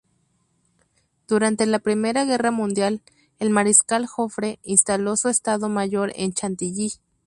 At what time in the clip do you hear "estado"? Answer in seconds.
5.29-5.69